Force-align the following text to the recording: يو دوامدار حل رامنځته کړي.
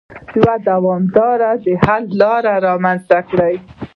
يو 0.39 0.47
دوامدار 0.67 1.39
حل 1.85 2.03
رامنځته 2.65 3.19
کړي. 3.29 3.55